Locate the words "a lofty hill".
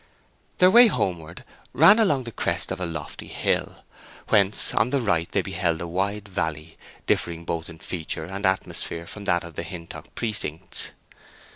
2.81-3.83